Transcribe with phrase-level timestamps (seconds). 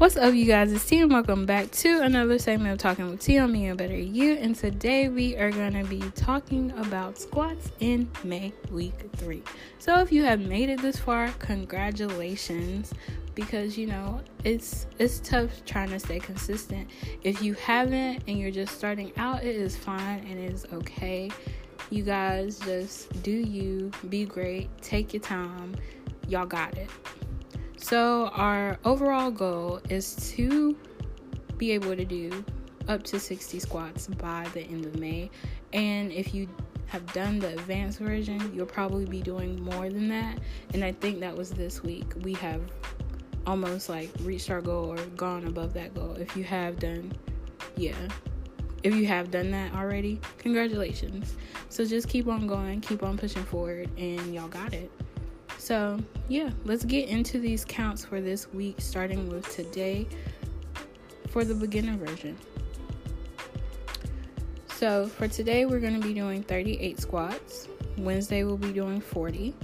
[0.00, 0.72] What's up, you guys?
[0.72, 3.76] It's T, and welcome back to another segment of Talking with T on Me and
[3.76, 4.32] Better You.
[4.32, 9.42] And today we are going to be talking about squats in May week three.
[9.78, 12.94] So, if you have made it this far, congratulations
[13.34, 16.88] because you know it's it's tough trying to stay consistent.
[17.22, 21.30] If you haven't and you're just starting out, it is fine and it is okay.
[21.90, 25.76] You guys just do you, be great, take your time.
[26.26, 26.88] Y'all got it.
[27.82, 30.76] So, our overall goal is to
[31.56, 32.44] be able to do
[32.88, 35.30] up to 60 squats by the end of May.
[35.72, 36.46] And if you
[36.86, 40.38] have done the advanced version, you'll probably be doing more than that.
[40.74, 42.12] And I think that was this week.
[42.22, 42.60] We have
[43.46, 46.16] almost like reached our goal or gone above that goal.
[46.20, 47.12] If you have done,
[47.76, 47.96] yeah.
[48.82, 51.34] If you have done that already, congratulations.
[51.70, 54.90] So just keep on going, keep on pushing forward, and y'all got it.
[55.60, 60.08] So, yeah, let's get into these counts for this week, starting with today
[61.28, 62.34] for the beginner version.
[64.76, 67.68] So, for today, we're going to be doing 38 squats.
[67.98, 69.54] Wednesday, we'll be doing 40.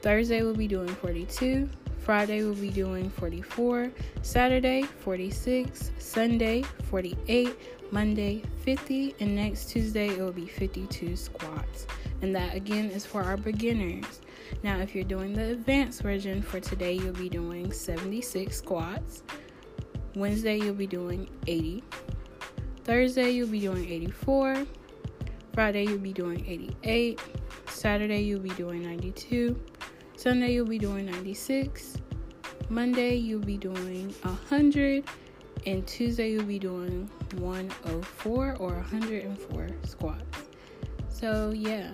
[0.00, 1.70] Thursday, we'll be doing 42.
[2.04, 3.92] Friday, we'll be doing 44.
[4.22, 5.92] Saturday, 46.
[5.98, 7.56] Sunday, 48.
[7.92, 9.14] Monday, 50.
[9.20, 11.86] And next Tuesday, it will be 52 squats.
[12.20, 14.20] And that again is for our beginners.
[14.64, 19.22] Now, if you're doing the advanced version for today, you'll be doing 76 squats.
[20.16, 21.84] Wednesday, you'll be doing 80.
[22.84, 24.66] Thursday, you'll be doing 84.
[25.54, 27.20] Friday, you'll be doing 88.
[27.68, 29.58] Saturday, you'll be doing 92.
[30.22, 31.96] Sunday, you'll be doing 96.
[32.68, 35.04] Monday, you'll be doing 100.
[35.66, 40.38] And Tuesday, you'll be doing 104 or 104 squats.
[41.08, 41.90] So, yeah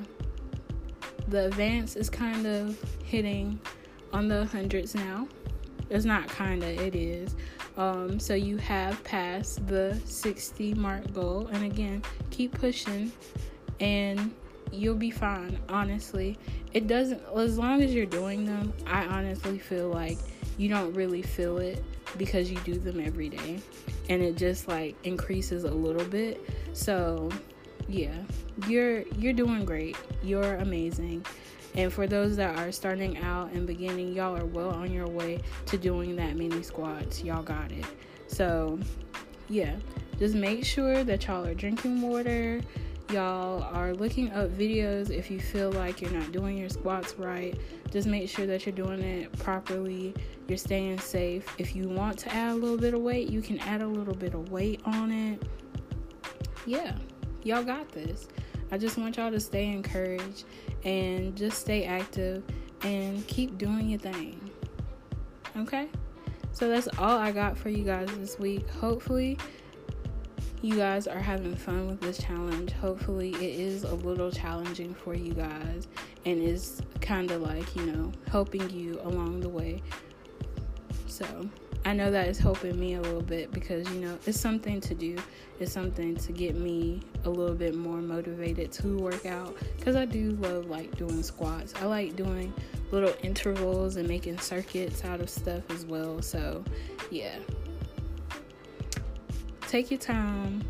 [1.29, 3.61] the advance is kind of hitting
[4.13, 5.29] on the hundreds now.
[5.91, 7.37] It's not kind of, it is.
[7.77, 11.49] Um, so you have passed the 60 mark goal.
[11.53, 13.13] And again, keep pushing
[13.81, 14.35] and
[14.73, 16.39] you'll be fine, honestly.
[16.73, 20.19] It doesn't, as long as you're doing them, I honestly feel like
[20.57, 21.83] you don't really feel it
[22.17, 23.61] because you do them every day.
[24.09, 26.43] And it just like increases a little bit.
[26.73, 27.31] So
[27.89, 28.15] yeah,
[28.67, 29.97] you're you're doing great.
[30.23, 31.25] You're amazing.
[31.75, 35.41] And for those that are starting out and beginning, y'all are well on your way
[35.67, 37.23] to doing that mini squats.
[37.23, 37.85] Y'all got it.
[38.27, 38.79] So,
[39.49, 39.77] yeah,
[40.19, 42.61] just make sure that y'all are drinking water.
[43.11, 47.59] Y'all are looking up videos if you feel like you're not doing your squats right.
[47.91, 50.13] Just make sure that you're doing it properly.
[50.47, 51.55] You're staying safe.
[51.57, 54.15] If you want to add a little bit of weight, you can add a little
[54.15, 55.43] bit of weight on it.
[56.67, 56.95] Yeah.
[57.45, 58.29] Y'all got this.
[58.71, 60.45] I just want y'all to stay encouraged
[60.85, 62.43] and just stay active
[62.83, 64.39] and keep doing your thing.
[65.57, 65.89] Okay?
[66.53, 68.69] So that's all I got for you guys this week.
[68.69, 69.39] Hopefully,
[70.63, 72.73] you guys are having fun with this challenge.
[72.73, 75.89] Hopefully, it is a little challenging for you guys
[76.27, 79.83] and is kind of like, you know, helping you along the way.
[81.07, 81.49] So,
[81.85, 84.95] I know that is helping me a little bit because you know it's something to
[84.95, 85.17] do.
[85.61, 90.05] It's something to get me a little bit more motivated to work out because I
[90.05, 91.75] do love like doing squats.
[91.81, 92.53] I like doing
[92.91, 96.21] little intervals and making circuits out of stuff as well.
[96.21, 96.65] So,
[97.11, 97.37] yeah.
[99.69, 100.65] Take your time,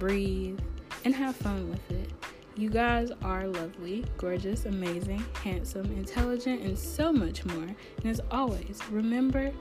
[0.00, 0.58] breathe,
[1.04, 2.10] and have fun with it.
[2.56, 7.62] You guys are lovely, gorgeous, amazing, handsome, intelligent, and so much more.
[7.62, 9.52] And as always, remember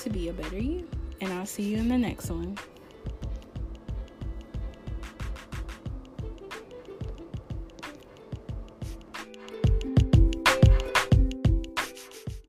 [0.00, 0.88] to be a better you.
[1.20, 2.56] And I'll see you in the next one.